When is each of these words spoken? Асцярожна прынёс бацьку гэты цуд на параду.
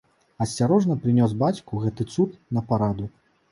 Асцярожна 0.45 0.95
прынёс 1.03 1.31
бацьку 1.45 1.83
гэты 1.85 2.09
цуд 2.17 2.35
на 2.59 2.67
параду. 2.73 3.11